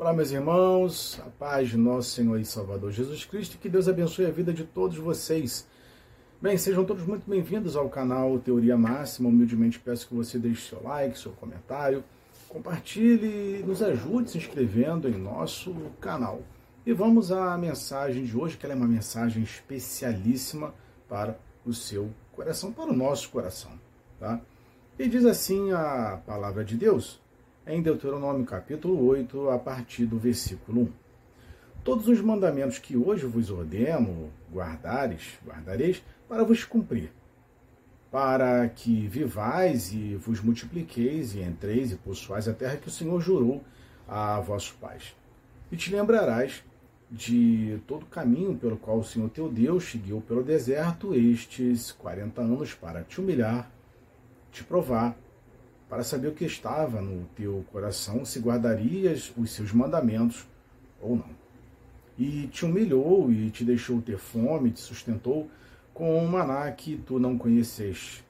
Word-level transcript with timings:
Olá, 0.00 0.14
meus 0.14 0.30
irmãos, 0.30 1.20
a 1.26 1.28
paz 1.28 1.68
de 1.68 1.76
nosso 1.76 2.08
Senhor 2.12 2.40
e 2.40 2.44
Salvador 2.46 2.90
Jesus 2.90 3.22
Cristo, 3.26 3.58
que 3.58 3.68
Deus 3.68 3.86
abençoe 3.86 4.24
a 4.24 4.30
vida 4.30 4.50
de 4.50 4.64
todos 4.64 4.96
vocês. 4.96 5.68
Bem, 6.40 6.56
sejam 6.56 6.86
todos 6.86 7.04
muito 7.04 7.28
bem-vindos 7.28 7.76
ao 7.76 7.86
canal 7.90 8.38
Teoria 8.38 8.78
Máxima. 8.78 9.28
Humildemente 9.28 9.78
peço 9.78 10.08
que 10.08 10.14
você 10.14 10.38
deixe 10.38 10.70
seu 10.70 10.82
like, 10.82 11.18
seu 11.18 11.32
comentário, 11.32 12.02
compartilhe 12.48 13.62
nos 13.62 13.82
ajude 13.82 14.30
se 14.30 14.38
inscrevendo 14.38 15.06
em 15.06 15.18
nosso 15.18 15.74
canal. 16.00 16.40
E 16.86 16.94
vamos 16.94 17.30
à 17.30 17.58
mensagem 17.58 18.24
de 18.24 18.34
hoje, 18.34 18.56
que 18.56 18.64
ela 18.64 18.74
é 18.74 18.78
uma 18.78 18.88
mensagem 18.88 19.42
especialíssima 19.42 20.72
para 21.10 21.38
o 21.62 21.74
seu 21.74 22.08
coração, 22.32 22.72
para 22.72 22.90
o 22.90 22.96
nosso 22.96 23.28
coração. 23.28 23.72
Tá? 24.18 24.40
E 24.98 25.06
diz 25.06 25.26
assim 25.26 25.72
a 25.72 26.22
palavra 26.26 26.64
de 26.64 26.74
Deus 26.78 27.20
em 27.66 27.82
Deuteronômio 27.82 28.44
capítulo 28.46 29.06
8, 29.06 29.50
a 29.50 29.58
partir 29.58 30.06
do 30.06 30.18
versículo 30.18 30.82
1. 30.82 30.88
Todos 31.84 32.08
os 32.08 32.20
mandamentos 32.20 32.78
que 32.78 32.96
hoje 32.96 33.26
vos 33.26 33.50
ordeno, 33.50 34.30
guardares, 34.52 35.38
guardareis, 35.46 36.02
para 36.28 36.42
vos 36.42 36.64
cumprir, 36.64 37.12
para 38.10 38.68
que 38.68 39.06
vivais 39.06 39.92
e 39.92 40.16
vos 40.16 40.40
multipliqueis 40.40 41.34
e 41.34 41.40
entreis 41.40 41.92
e 41.92 41.96
possuais 41.96 42.48
a 42.48 42.52
terra 42.52 42.76
que 42.76 42.88
o 42.88 42.90
Senhor 42.90 43.20
jurou 43.20 43.62
a 44.08 44.40
vossos 44.40 44.72
pais. 44.72 45.14
E 45.70 45.76
te 45.76 45.94
lembrarás 45.94 46.64
de 47.10 47.78
todo 47.86 48.04
o 48.04 48.06
caminho 48.06 48.56
pelo 48.56 48.76
qual 48.76 48.98
o 48.98 49.04
Senhor 49.04 49.28
teu 49.30 49.48
Deus 49.48 49.90
te 49.90 49.98
guiou 49.98 50.20
pelo 50.20 50.42
deserto 50.42 51.14
estes 51.14 51.92
quarenta 51.92 52.40
anos 52.40 52.74
para 52.74 53.02
te 53.02 53.20
humilhar, 53.20 53.70
te 54.50 54.64
provar, 54.64 55.16
para 55.90 56.04
saber 56.04 56.28
o 56.28 56.34
que 56.34 56.44
estava 56.44 57.00
no 57.02 57.26
teu 57.34 57.64
coração, 57.72 58.24
se 58.24 58.38
guardarias 58.38 59.32
os 59.36 59.50
seus 59.50 59.72
mandamentos 59.72 60.46
ou 61.00 61.16
não. 61.16 61.40
E 62.16 62.46
te 62.46 62.64
humilhou 62.64 63.32
e 63.32 63.50
te 63.50 63.64
deixou 63.64 64.00
ter 64.00 64.16
fome, 64.16 64.70
te 64.70 64.78
sustentou 64.78 65.50
com 65.92 66.16
um 66.16 66.28
maná 66.28 66.70
que 66.70 66.96
tu 66.96 67.18
não 67.18 67.36
conheceste, 67.36 68.24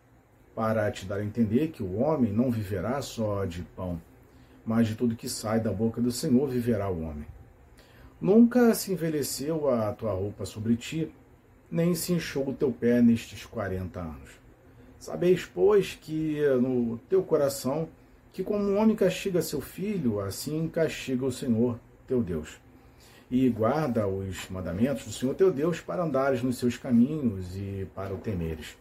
para 0.54 0.90
te 0.90 1.04
dar 1.04 1.16
a 1.16 1.24
entender 1.24 1.68
que 1.68 1.82
o 1.82 1.98
homem 1.98 2.32
não 2.32 2.50
viverá 2.50 3.02
só 3.02 3.44
de 3.44 3.62
pão, 3.76 4.00
mas 4.64 4.88
de 4.88 4.94
tudo 4.94 5.14
que 5.14 5.28
sai 5.28 5.60
da 5.60 5.70
boca 5.70 6.00
do 6.00 6.10
Senhor 6.10 6.48
viverá 6.48 6.88
o 6.88 7.02
homem. 7.02 7.26
Nunca 8.18 8.74
se 8.74 8.92
envelheceu 8.92 9.68
a 9.68 9.92
tua 9.92 10.12
roupa 10.12 10.46
sobre 10.46 10.76
ti, 10.76 11.12
nem 11.70 11.94
se 11.94 12.14
inchou 12.14 12.48
o 12.48 12.54
teu 12.54 12.72
pé 12.72 13.02
nestes 13.02 13.44
quarenta 13.44 14.00
anos. 14.00 14.39
Sabeis, 15.00 15.46
pois, 15.46 15.98
que 15.98 16.38
no 16.60 16.98
teu 17.08 17.22
coração, 17.22 17.88
que 18.34 18.44
como 18.44 18.62
um 18.62 18.76
homem 18.76 18.94
castiga 18.94 19.40
seu 19.40 19.62
filho, 19.62 20.20
assim 20.20 20.68
castiga 20.68 21.24
o 21.24 21.32
Senhor 21.32 21.80
teu 22.06 22.22
Deus. 22.22 22.60
E 23.30 23.48
guarda 23.48 24.06
os 24.06 24.50
mandamentos 24.50 25.06
do 25.06 25.12
Senhor 25.12 25.34
teu 25.34 25.50
Deus 25.50 25.80
para 25.80 26.04
andares 26.04 26.42
nos 26.42 26.58
seus 26.58 26.76
caminhos 26.76 27.56
e 27.56 27.88
para 27.94 28.12
o 28.12 28.18
temeres. 28.18 28.76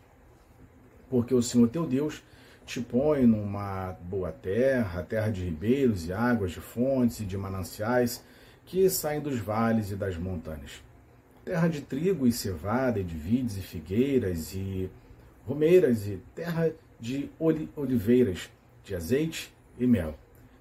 Porque 1.10 1.34
o 1.34 1.42
Senhor 1.42 1.70
teu 1.70 1.88
Deus 1.88 2.22
te 2.66 2.82
põe 2.82 3.26
numa 3.26 3.96
boa 4.02 4.34
terra, 4.34 5.02
terra 5.04 5.30
de 5.30 5.46
ribeiros 5.46 6.06
e 6.06 6.12
águas, 6.12 6.52
de 6.52 6.60
fontes 6.60 7.22
e 7.22 7.26
de 7.26 7.38
mananciais 7.38 8.22
que 8.66 8.90
saem 8.90 9.22
dos 9.22 9.40
vales 9.40 9.90
e 9.90 9.96
das 9.96 10.18
montanhas. 10.18 10.84
Terra 11.46 11.70
de 11.70 11.80
trigo 11.80 12.28
e 12.28 12.32
cevada, 12.34 13.00
e 13.00 13.04
de 13.06 13.16
vides 13.16 13.58
e 13.58 13.62
figueiras 13.62 14.54
e 14.54 14.92
romeiras 15.50 16.08
e 16.08 16.22
terra 16.36 16.72
de 17.00 17.28
oliveiras, 17.76 18.52
de 18.84 18.94
azeite 18.94 19.52
e 19.80 19.88
mel. 19.88 20.14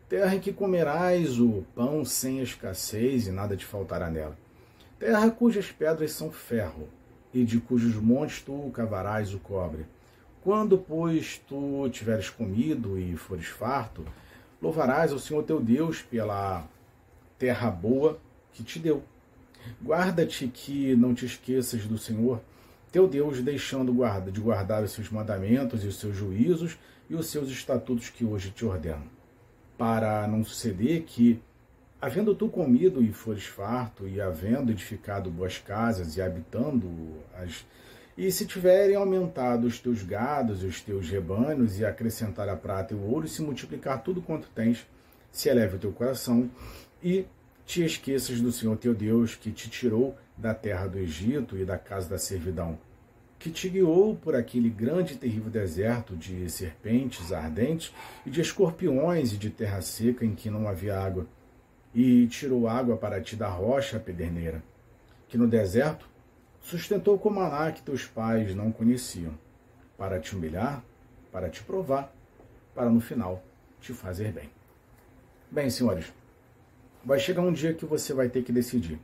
Terra 0.08 0.34
em 0.34 0.40
que 0.40 0.50
comerás 0.50 1.38
o 1.38 1.62
pão 1.74 2.06
sem 2.06 2.40
escassez 2.40 3.26
e 3.26 3.30
nada 3.30 3.54
te 3.54 3.66
faltará 3.66 4.08
nela. 4.10 4.38
Terra 4.98 5.30
cujas 5.30 5.70
pedras 5.70 6.12
são 6.12 6.30
ferro, 6.30 6.88
e 7.34 7.44
de 7.44 7.60
cujos 7.60 7.96
montes 7.96 8.40
tu 8.40 8.70
cavarás 8.72 9.34
o 9.34 9.38
cobre. 9.38 9.84
Quando, 10.42 10.78
pois, 10.78 11.38
tu 11.46 11.86
tiveres 11.90 12.30
comido 12.30 12.98
e 12.98 13.14
fores 13.14 13.46
farto, 13.46 14.02
louvarás 14.62 15.12
ao 15.12 15.18
Senhor 15.18 15.42
teu 15.42 15.60
Deus 15.60 16.00
pela 16.00 16.66
terra 17.38 17.70
boa 17.70 18.18
que 18.54 18.64
te 18.64 18.78
deu. 18.78 19.02
Guarda-te 19.82 20.48
que 20.48 20.96
não 20.96 21.14
te 21.14 21.26
esqueças 21.26 21.84
do 21.84 21.98
Senhor, 21.98 22.40
teu 22.92 23.06
Deus, 23.06 23.40
deixando 23.42 23.94
de 24.30 24.40
guardar 24.40 24.82
os 24.82 24.92
seus 24.92 25.10
mandamentos 25.10 25.84
e 25.84 25.88
os 25.88 25.98
seus 25.98 26.16
juízos 26.16 26.78
e 27.08 27.14
os 27.14 27.26
seus 27.26 27.48
estatutos 27.48 28.10
que 28.10 28.24
hoje 28.24 28.50
te 28.50 28.64
ordeno, 28.64 29.06
para 29.76 30.26
não 30.26 30.44
suceder 30.44 31.02
que, 31.02 31.40
havendo 32.00 32.34
tu 32.34 32.48
comido 32.48 33.02
e 33.02 33.12
fores 33.12 33.44
farto, 33.44 34.06
e 34.08 34.20
havendo 34.20 34.70
edificado 34.70 35.30
boas 35.30 35.58
casas 35.58 36.16
e 36.16 36.22
habitando 36.22 36.88
as 37.34 37.64
e 38.18 38.32
se 38.32 38.44
tiverem 38.44 38.96
aumentado 38.96 39.64
os 39.64 39.78
teus 39.78 40.02
gados 40.02 40.64
e 40.64 40.66
os 40.66 40.80
teus 40.80 41.08
rebanhos, 41.08 41.78
e 41.78 41.84
acrescentar 41.84 42.48
a 42.48 42.56
prata 42.56 42.92
e 42.92 42.96
o 42.96 43.00
ouro, 43.00 43.26
e 43.26 43.28
se 43.28 43.40
multiplicar 43.40 44.02
tudo 44.02 44.20
quanto 44.20 44.48
tens, 44.52 44.84
se 45.30 45.48
eleve 45.48 45.76
o 45.76 45.78
teu 45.78 45.92
coração, 45.92 46.50
e 47.00 47.24
te 47.64 47.84
esqueças 47.84 48.40
do 48.40 48.50
Senhor 48.50 48.76
teu 48.76 48.92
Deus, 48.92 49.36
que 49.36 49.52
te 49.52 49.70
tirou 49.70 50.16
da 50.38 50.54
terra 50.54 50.86
do 50.86 50.98
Egito 50.98 51.56
e 51.56 51.64
da 51.64 51.76
casa 51.76 52.08
da 52.08 52.18
servidão, 52.18 52.78
que 53.38 53.50
te 53.50 53.68
guiou 53.68 54.16
por 54.16 54.34
aquele 54.34 54.70
grande 54.70 55.14
e 55.14 55.16
terrível 55.16 55.50
deserto 55.50 56.16
de 56.16 56.48
serpentes 56.50 57.32
ardentes 57.32 57.92
e 58.24 58.30
de 58.30 58.40
escorpiões 58.40 59.32
e 59.32 59.36
de 59.36 59.50
terra 59.50 59.80
seca 59.80 60.24
em 60.24 60.34
que 60.34 60.48
não 60.48 60.68
havia 60.68 60.98
água, 60.98 61.26
e 61.94 62.26
tirou 62.28 62.68
água 62.68 62.96
para 62.96 63.20
ti 63.20 63.34
da 63.34 63.48
rocha 63.48 63.98
pederneira, 63.98 64.62
que 65.28 65.38
no 65.38 65.48
deserto 65.48 66.08
sustentou 66.60 67.18
com 67.18 67.30
maná 67.30 67.72
que 67.72 67.82
teus 67.82 68.04
pais 68.06 68.54
não 68.54 68.70
conheciam, 68.70 69.32
para 69.96 70.20
te 70.20 70.36
humilhar, 70.36 70.84
para 71.32 71.48
te 71.48 71.62
provar, 71.62 72.12
para 72.74 72.88
no 72.90 73.00
final 73.00 73.42
te 73.80 73.92
fazer 73.92 74.32
bem. 74.32 74.50
Bem, 75.50 75.70
senhores, 75.70 76.12
vai 77.04 77.18
chegar 77.18 77.42
um 77.42 77.52
dia 77.52 77.74
que 77.74 77.86
você 77.86 78.12
vai 78.12 78.28
ter 78.28 78.42
que 78.42 78.52
decidir. 78.52 79.00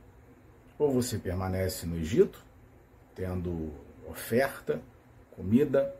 Ou 0.77 0.91
você 0.91 1.17
permanece 1.17 1.85
no 1.85 1.95
Egito, 1.95 2.43
tendo 3.13 3.71
oferta, 4.07 4.81
comida, 5.31 5.95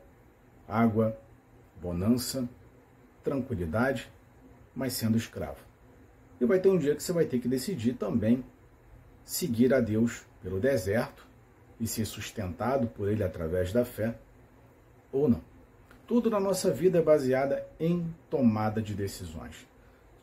água, 0.67 1.17
bonança, 1.81 2.47
tranquilidade, 3.23 4.11
mas 4.75 4.93
sendo 4.93 5.17
escravo. 5.17 5.59
E 6.39 6.45
vai 6.45 6.59
ter 6.59 6.69
um 6.69 6.77
dia 6.77 6.95
que 6.95 7.03
você 7.03 7.13
vai 7.13 7.25
ter 7.25 7.39
que 7.39 7.47
decidir 7.47 7.93
também 7.93 8.43
seguir 9.23 9.73
a 9.73 9.79
Deus 9.79 10.25
pelo 10.43 10.59
deserto 10.59 11.25
e 11.79 11.87
ser 11.87 12.05
sustentado 12.05 12.87
por 12.87 13.09
Ele 13.09 13.23
através 13.23 13.71
da 13.71 13.83
fé, 13.83 14.15
ou 15.11 15.29
não. 15.29 15.41
Tudo 16.05 16.29
na 16.29 16.39
nossa 16.39 16.71
vida 16.71 16.99
é 16.99 17.01
baseada 17.01 17.65
em 17.79 18.13
tomada 18.29 18.81
de 18.81 18.93
decisões 18.93 19.65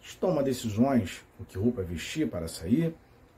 gente 0.02 0.18
toma 0.18 0.42
decisões, 0.42 1.24
o 1.38 1.44
que 1.44 1.56
roupa 1.56 1.82
vestir 1.82 2.28
para 2.28 2.48
sair, 2.48 2.94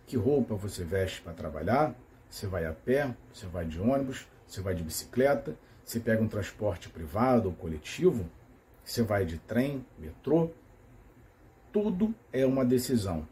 que 0.06 0.16
roupa 0.16 0.54
você 0.54 0.84
veste 0.84 1.20
para 1.22 1.32
trabalhar, 1.32 1.94
você 2.28 2.46
vai 2.46 2.66
a 2.66 2.72
pé, 2.72 3.14
você 3.32 3.46
vai 3.46 3.64
de 3.64 3.80
ônibus, 3.80 4.26
você 4.46 4.60
vai 4.60 4.74
de 4.74 4.82
bicicleta, 4.82 5.56
você 5.84 6.00
pega 6.00 6.22
um 6.22 6.28
transporte 6.28 6.88
privado 6.88 7.48
ou 7.48 7.54
coletivo, 7.54 8.28
você 8.84 9.02
vai 9.02 9.24
de 9.24 9.38
trem, 9.38 9.84
metrô. 9.98 10.50
Tudo 11.72 12.14
é 12.32 12.44
uma 12.44 12.64
decisão. 12.64 13.26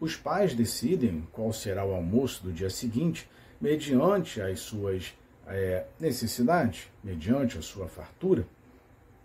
Os 0.00 0.16
pais 0.16 0.54
decidem 0.54 1.26
qual 1.30 1.52
será 1.52 1.84
o 1.84 1.94
almoço 1.94 2.42
do 2.42 2.52
dia 2.52 2.70
seguinte 2.70 3.30
mediante 3.60 4.40
as 4.40 4.60
suas 4.60 5.14
é, 5.46 5.86
necessidades, 6.00 6.90
mediante 7.02 7.58
a 7.58 7.62
sua 7.62 7.86
fartura. 7.86 8.46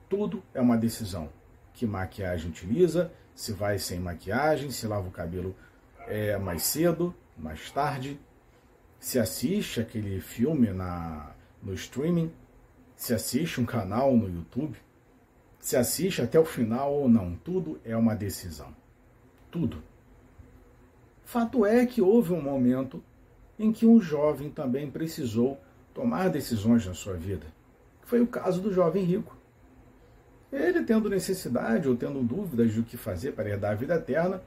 Tudo 0.08 0.44
é 0.54 0.62
uma 0.62 0.78
decisão. 0.78 1.30
Que 1.74 1.86
maquiagem 1.86 2.50
utiliza, 2.50 3.12
se 3.34 3.52
vai 3.52 3.80
sem 3.80 4.00
maquiagem, 4.00 4.70
se 4.70 4.86
lava 4.88 5.08
o 5.08 5.12
cabelo 5.12 5.56
é, 6.08 6.38
mais 6.38 6.64
cedo, 6.64 7.14
mais 7.38 7.70
tarde, 7.72 8.20
se 9.00 9.20
assiste 9.20 9.80
aquele 9.80 10.20
filme 10.20 10.72
na, 10.72 11.32
no 11.62 11.74
streaming, 11.74 12.32
se 12.96 13.14
assiste 13.14 13.62
um 13.62 13.66
canal 13.66 14.16
no 14.16 14.28
YouTube, 14.28 14.78
se 15.60 15.76
assiste 15.76 16.22
até 16.22 16.40
o 16.40 16.46
final 16.46 16.94
ou 16.94 17.08
não. 17.08 17.36
Tudo 17.36 17.80
é 17.86 17.96
uma 17.96 18.16
decisão. 18.16 18.74
Tudo. 19.52 19.84
Fato 21.24 21.66
é 21.66 21.86
que 21.86 22.02
houve 22.02 22.34
um 22.34 22.42
momento 22.42 23.04
em 23.60 23.72
que 23.72 23.86
um 23.86 24.00
jovem 24.00 24.50
também 24.50 24.90
precisou 24.90 25.60
tomar 25.94 26.30
decisões 26.30 26.86
na 26.86 26.94
sua 26.94 27.14
vida. 27.14 27.46
Foi 28.04 28.22
o 28.22 28.28
caso 28.28 28.62
do 28.62 28.72
jovem 28.72 29.04
rico. 29.04 29.36
Ele, 30.52 30.84
tendo 30.84 31.10
necessidade 31.10 31.90
ou 31.90 31.96
tendo 31.96 32.24
dúvidas 32.24 32.74
do 32.74 32.84
que 32.84 32.96
fazer 32.96 33.34
para 33.34 33.50
herdar 33.50 33.72
a 33.72 33.76
vida 33.76 33.96
eterna, 33.96 34.42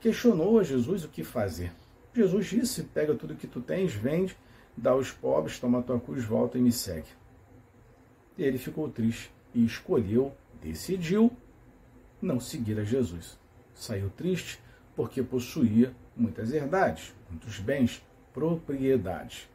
questionou 0.00 0.58
a 0.58 0.62
Jesus 0.62 1.04
o 1.04 1.08
que 1.08 1.24
fazer. 1.24 1.72
Jesus 2.14 2.46
disse: 2.46 2.82
Pega 2.82 3.14
tudo 3.14 3.34
que 3.34 3.46
tu 3.46 3.60
tens, 3.60 3.92
vende, 3.92 4.36
dá 4.76 4.90
aos 4.90 5.10
pobres, 5.10 5.58
toma 5.58 5.82
tua 5.82 6.00
cruz, 6.00 6.24
volta 6.24 6.58
e 6.58 6.62
me 6.62 6.72
segue. 6.72 7.08
Ele 8.38 8.58
ficou 8.58 8.88
triste 8.88 9.30
e 9.54 9.64
escolheu, 9.64 10.32
decidiu 10.62 11.30
não 12.20 12.40
seguir 12.40 12.78
a 12.78 12.84
Jesus. 12.84 13.38
saiu 13.74 14.10
triste 14.10 14.58
porque 14.94 15.22
possuía 15.22 15.94
muitas 16.16 16.50
herdades, 16.50 17.14
muitos 17.28 17.58
bens, 17.58 18.02
propriedades. 18.32 19.48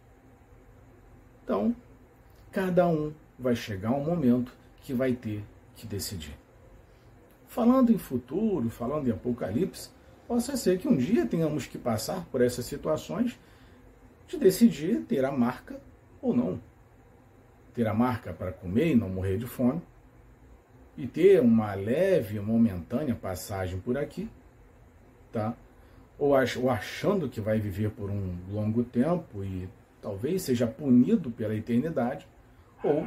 Então, 1.44 1.76
cada 2.52 2.88
um 2.88 3.12
vai 3.38 3.56
chegar 3.56 3.92
um 3.92 4.04
momento 4.04 4.54
que 4.84 4.94
vai 4.94 5.14
ter 5.14 5.44
que 5.76 5.88
decidir. 5.88 6.38
Falando 7.48 7.92
em 7.92 7.98
futuro, 7.98 8.70
falando 8.70 9.08
em 9.08 9.12
Apocalipse, 9.12 9.90
possa 10.32 10.56
ser 10.56 10.80
que 10.80 10.88
um 10.88 10.96
dia 10.96 11.26
tenhamos 11.26 11.68
que 11.68 11.78
passar 11.78 12.24
por 12.32 12.40
essas 12.40 12.66
situações 12.66 13.38
de 14.30 14.38
decidir 14.38 15.02
ter 15.02 15.26
a 15.26 15.32
marca 15.32 15.78
ou 16.22 16.34
não. 16.34 16.58
Ter 17.74 17.86
a 17.86 17.94
marca 17.94 18.32
para 18.32 18.50
comer 18.50 18.94
e 18.94 18.96
não 18.96 19.10
morrer 19.10 19.38
de 19.38 19.46
fome, 19.46 19.82
e 20.98 21.06
ter 21.06 21.42
uma 21.42 21.74
leve, 21.74 22.40
momentânea 22.40 23.14
passagem 23.14 23.78
por 23.82 23.98
aqui, 23.98 24.30
tá? 25.34 25.54
Ou, 26.18 26.34
achando 26.34 27.28
que 27.28 27.42
vai 27.42 27.60
viver 27.60 27.92
por 27.92 28.10
um 28.10 28.38
longo 28.50 28.86
tempo 28.86 29.44
e 29.44 29.68
talvez 30.02 30.44
seja 30.44 30.66
punido 30.66 31.30
pela 31.30 31.54
eternidade, 31.54 32.26
ou 32.82 33.06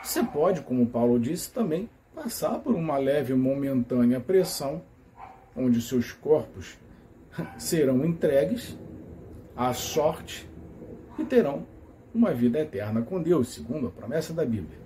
você 0.00 0.22
pode, 0.22 0.60
como 0.60 0.86
Paulo 0.86 1.18
disse, 1.18 1.52
também 1.52 1.90
passar 2.14 2.60
por 2.60 2.76
uma 2.76 2.96
leve, 2.96 3.34
momentânea 3.34 4.20
pressão, 4.20 4.80
onde 5.56 5.80
seus 5.80 6.12
corpos 6.12 6.78
serão 7.58 8.04
entregues 8.04 8.76
à 9.56 9.72
sorte 9.72 10.48
e 11.18 11.24
terão 11.24 11.66
uma 12.14 12.32
vida 12.32 12.58
eterna 12.58 13.02
com 13.02 13.22
Deus, 13.22 13.48
segundo 13.48 13.86
a 13.86 13.90
promessa 13.90 14.32
da 14.32 14.44
Bíblia. 14.44 14.78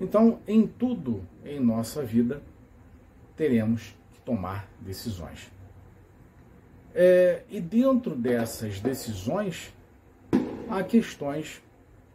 Então, 0.00 0.40
em 0.48 0.66
tudo 0.66 1.24
em 1.44 1.60
nossa 1.60 2.02
vida, 2.02 2.42
teremos 3.36 3.94
que 4.12 4.20
tomar 4.20 4.68
decisões. 4.80 5.50
É, 6.94 7.42
e 7.48 7.60
dentro 7.60 8.14
dessas 8.16 8.80
decisões, 8.80 9.72
há 10.68 10.82
questões 10.82 11.62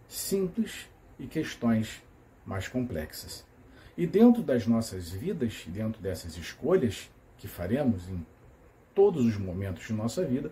simples 0.08 0.88
e 1.20 1.28
questões 1.28 2.04
mais 2.46 2.68
complexas. 2.68 3.46
E 3.98 4.06
dentro 4.06 4.44
das 4.44 4.68
nossas 4.68 5.10
vidas, 5.10 5.66
dentro 5.68 6.02
dessas 6.02 6.38
escolhas 6.38 7.10
que 7.38 7.48
faremos 7.48 8.10
em 8.10 8.26
todos 8.94 9.26
os 9.26 9.38
momentos 9.38 9.88
de 9.88 9.94
nossa 9.94 10.26
vida, 10.26 10.52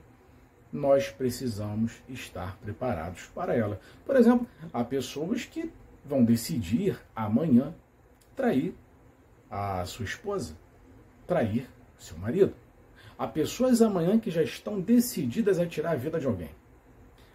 nós 0.71 1.09
precisamos 1.09 2.03
estar 2.09 2.57
preparados 2.57 3.25
para 3.33 3.55
ela. 3.55 3.79
Por 4.05 4.15
exemplo, 4.15 4.47
há 4.73 4.83
pessoas 4.83 5.45
que 5.45 5.71
vão 6.03 6.23
decidir 6.23 6.99
amanhã 7.15 7.73
trair 8.35 8.75
a 9.49 9.85
sua 9.85 10.05
esposa, 10.05 10.55
trair 11.25 11.67
seu 11.97 12.17
marido. 12.17 12.53
Há 13.17 13.27
pessoas 13.27 13.81
amanhã 13.81 14.19
que 14.19 14.29
já 14.29 14.43
estão 14.43 14.79
decididas 14.81 15.59
a 15.59 15.65
tirar 15.65 15.91
a 15.91 15.95
vida 15.95 16.19
de 16.19 16.27
alguém. 16.27 16.51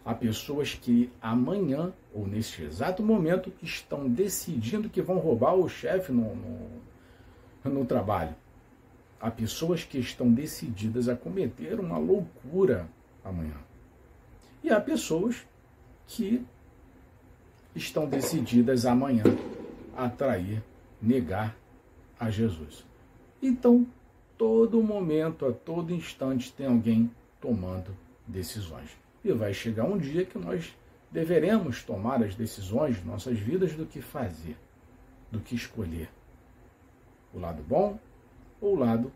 Há 0.04 0.14
pessoas 0.14 0.74
que 0.74 1.10
amanhã, 1.20 1.92
ou 2.14 2.26
neste 2.26 2.62
exato 2.62 3.02
momento, 3.02 3.52
estão 3.62 4.08
decidindo 4.08 4.88
que 4.88 5.02
vão 5.02 5.18
roubar 5.18 5.54
o 5.54 5.68
chefe 5.68 6.12
no, 6.12 6.34
no, 6.34 6.68
no 7.64 7.84
trabalho. 7.84 8.34
Há 9.20 9.30
pessoas 9.30 9.84
que 9.84 9.98
estão 9.98 10.32
decididas 10.32 11.08
a 11.08 11.14
cometer 11.14 11.78
uma 11.78 11.98
loucura 11.98 12.88
amanhã. 13.22 13.56
E 14.64 14.70
há 14.70 14.80
pessoas 14.80 15.46
que 16.06 16.44
estão 17.74 18.08
decididas 18.08 18.86
amanhã 18.86 19.24
a 19.96 20.08
trair, 20.08 20.62
negar 21.00 21.54
a 22.18 22.30
Jesus. 22.30 22.84
Então, 23.42 23.86
todo 24.38 24.82
momento, 24.82 25.46
a 25.46 25.52
todo 25.52 25.94
instante, 25.94 26.52
tem 26.52 26.66
alguém 26.66 27.10
tomando 27.40 27.94
decisões. 28.26 28.90
E 29.22 29.32
vai 29.32 29.52
chegar 29.52 29.84
um 29.84 29.98
dia 29.98 30.24
que 30.24 30.38
nós 30.38 30.74
deveremos 31.10 31.82
tomar 31.82 32.22
as 32.22 32.34
decisões 32.34 32.96
de 32.96 33.06
nossas 33.06 33.38
vidas 33.38 33.74
do 33.74 33.84
que 33.84 34.00
fazer, 34.00 34.56
do 35.30 35.40
que 35.40 35.54
escolher. 35.54 36.08
O 37.34 37.38
lado 37.38 37.62
bom 37.62 37.98
ou 38.60 38.76
lado 38.76 39.12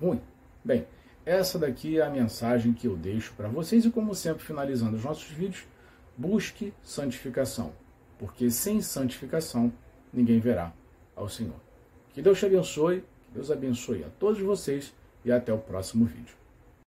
ruim. 0.00 0.20
Bem, 0.64 0.86
essa 1.24 1.58
daqui 1.58 1.98
é 1.98 2.02
a 2.02 2.10
mensagem 2.10 2.72
que 2.72 2.86
eu 2.86 2.96
deixo 2.96 3.32
para 3.36 3.48
vocês 3.48 3.84
e, 3.84 3.90
como 3.90 4.14
sempre, 4.14 4.44
finalizando 4.44 4.96
os 4.96 5.04
nossos 5.04 5.30
vídeos, 5.30 5.64
busque 6.16 6.72
santificação 6.82 7.72
porque 8.22 8.52
sem 8.52 8.80
santificação 8.80 9.72
ninguém 10.12 10.38
verá 10.38 10.72
ao 11.16 11.28
Senhor. 11.28 11.56
Que 12.14 12.22
Deus 12.22 12.38
te 12.38 12.46
abençoe, 12.46 13.00
que 13.00 13.34
Deus 13.34 13.50
abençoe 13.50 14.04
a 14.04 14.08
todos 14.10 14.40
vocês 14.40 14.94
e 15.24 15.32
até 15.32 15.52
o 15.52 15.58
próximo 15.58 16.04
vídeo. 16.04 16.41